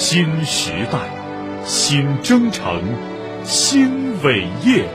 [0.00, 2.80] 新时代，新征程，
[3.44, 4.88] 新伟业。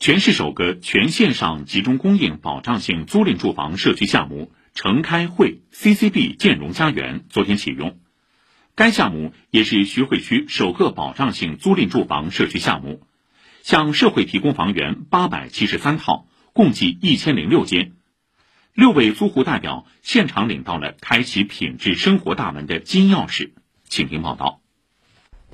[0.00, 7.98] 全市首个全线上集中供应保障性租赁住房社区项目“城开汇 CCB 建荣家园”昨天启用。
[8.74, 13.00] 该项目也是徐汇区首个保障性租赁住房社区项目，
[13.66, 17.94] 向社会提供房源八百七十三套，共计一千零六间。
[18.72, 23.50] 六位租户代表现场领到了开启品质生活大门的金钥匙，
[23.88, 24.60] 请听报道。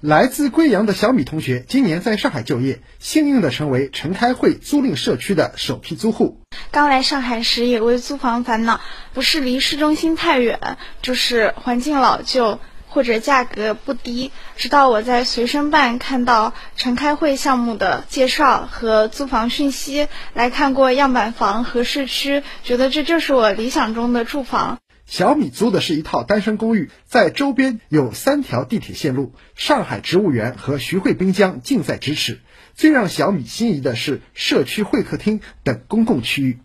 [0.02, 6.42] 来自贵阳的小米同学今年在上海就业，幸运的成为陈开慧租赁社区的首批租户。
[6.70, 8.82] 刚来上海时也为租房烦恼，
[9.14, 12.60] 不是离市中心太远，就是环境老旧
[12.92, 14.30] 或者价格不低。
[14.56, 24.78] 直到我在随身办看到陈开会项目的介绍和租房讯息，来看过样板房和市区，觉得这就是我理想中的住房。
[25.06, 32.40] 小米租的是一套单身公寓，在周边有三条地铁线路，上海植物园和徐汇滨江近在咫尺。
[32.74, 36.60] 最让小米心仪的是社区会客厅等公共区域，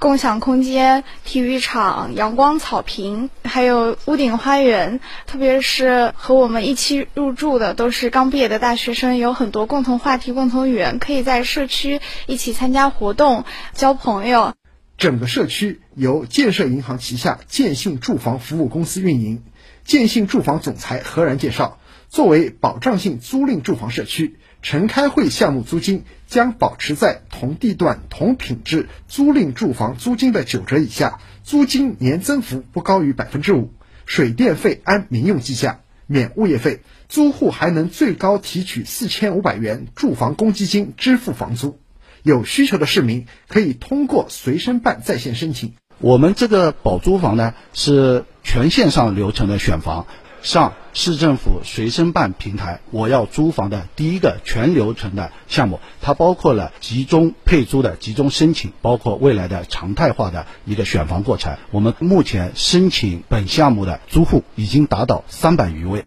[0.00, 4.98] 共享空间、体育场、阳光草坪，还有屋顶花园。
[5.26, 14.54] 特别是和我们一起入住的都是刚毕业的大学生，有很多共同话题、共同语言，可以在社区一起参加活动、交朋友。
[14.96, 19.42] 整个社区由建设银行旗下建信住房服务公司运营。
[19.84, 21.78] 建信住房总裁何然介绍，
[22.08, 33.72] 作为保障性租赁住房社区，陈开汇项目租金将保持在同地段同品质租赁住房租金的九折以下，租金年增幅不高于百分之五，
[34.04, 41.80] 水电费按民用计价，免物业费，租户还能最高提取四千五百元住房公积金支付房租。
[42.22, 45.72] 有需求的市民可以通过随身办在线申请。
[45.98, 50.06] 我们这个保租房呢是全线上流程的选房，
[50.42, 61.56] 上市政府随身办平台，我要租房的第一个全流程的项目，它包括了集中配租的集中申请，包括未来的常态化的一个选房过程。
[61.70, 66.04] 我们目前申请本项目的租户已经达到三百余位。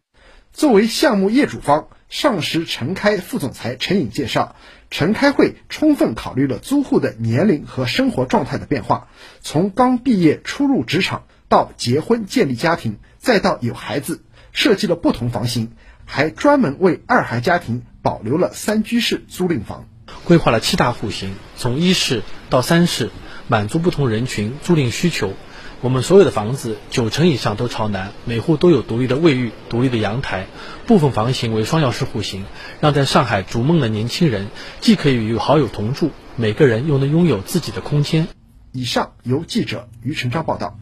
[0.51, 1.87] 作为项目业主方。
[2.09, 4.55] 上实陈开副总裁陈颖介绍，
[4.91, 9.07] 陈开会充分考虑了租户的年龄和生活状态的变化，
[9.41, 19.85] 从刚毕业初入职场到结婚建立家庭，再到有孩子，设计了不同房型，还专门为二孩家庭保留了三居室租赁房，
[20.23, 23.11] 规划了七大户型，从一室到三室，
[23.47, 25.33] 满足不同人群租赁需求。
[25.81, 30.47] 我们所有的房子九成以上都朝南，每户都有独立的卫浴、独立的阳台，
[30.87, 32.45] 部分房型为双钥匙户型，
[32.81, 34.47] 让在上海逐梦的年轻人
[34.81, 38.27] 既可以与好友同住，每个人又能拥有自己的空间。
[38.71, 40.79] 以上由记者于成章报道。